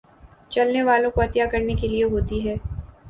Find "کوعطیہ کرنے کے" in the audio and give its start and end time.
1.11-1.87